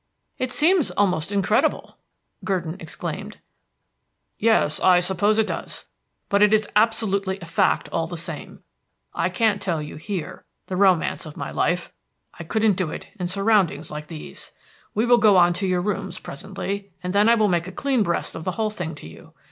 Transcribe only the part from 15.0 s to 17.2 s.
will go on to your rooms presently, and